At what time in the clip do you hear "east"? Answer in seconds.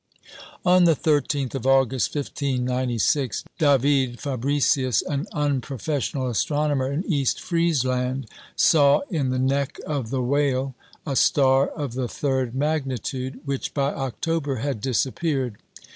7.05-7.39